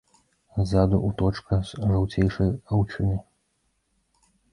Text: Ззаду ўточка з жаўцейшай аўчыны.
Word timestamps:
Ззаду 0.61 0.99
ўточка 1.07 1.59
з 1.71 1.83
жаўцейшай 1.91 2.49
аўчыны. 2.79 3.19